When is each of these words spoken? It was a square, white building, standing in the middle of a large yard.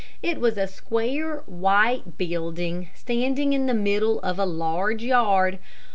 It 0.23 0.39
was 0.41 0.57
a 0.57 0.65
square, 0.65 1.43
white 1.45 2.17
building, 2.17 2.89
standing 2.95 3.53
in 3.53 3.67
the 3.67 3.73
middle 3.75 4.19
of 4.21 4.39
a 4.39 4.47
large 4.47 5.03
yard. 5.03 5.59